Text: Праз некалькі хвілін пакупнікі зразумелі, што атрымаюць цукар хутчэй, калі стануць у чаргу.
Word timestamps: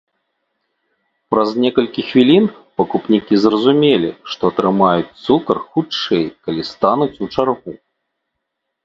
Праз 1.33 1.49
некалькі 1.63 2.01
хвілін 2.07 2.47
пакупнікі 2.81 3.39
зразумелі, 3.43 4.09
што 4.37 4.43
атрымаюць 4.55 5.15
цукар 5.27 5.57
хутчэй, 5.69 6.25
калі 6.49 6.61
стануць 6.71 7.15
у 7.27 7.29
чаргу. 7.35 7.71